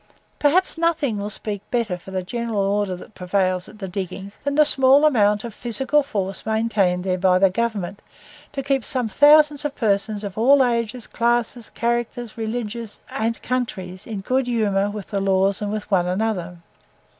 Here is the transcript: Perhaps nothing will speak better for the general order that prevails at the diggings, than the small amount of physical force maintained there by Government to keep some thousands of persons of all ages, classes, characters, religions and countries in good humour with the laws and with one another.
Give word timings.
Perhaps 0.39 0.79
nothing 0.79 1.19
will 1.19 1.29
speak 1.29 1.61
better 1.69 1.95
for 1.95 2.09
the 2.09 2.23
general 2.23 2.61
order 2.63 2.95
that 2.95 3.13
prevails 3.13 3.69
at 3.69 3.77
the 3.77 3.87
diggings, 3.87 4.39
than 4.43 4.55
the 4.55 4.65
small 4.65 5.05
amount 5.05 5.43
of 5.43 5.53
physical 5.53 6.01
force 6.01 6.43
maintained 6.43 7.03
there 7.03 7.19
by 7.19 7.37
Government 7.49 8.01
to 8.51 8.63
keep 8.63 8.83
some 8.83 9.07
thousands 9.07 9.63
of 9.63 9.75
persons 9.75 10.23
of 10.23 10.39
all 10.39 10.63
ages, 10.63 11.05
classes, 11.05 11.69
characters, 11.69 12.35
religions 12.35 12.99
and 13.11 13.39
countries 13.43 14.07
in 14.07 14.21
good 14.21 14.47
humour 14.47 14.89
with 14.89 15.09
the 15.11 15.21
laws 15.21 15.61
and 15.61 15.71
with 15.71 15.91
one 15.91 16.07
another. 16.07 16.57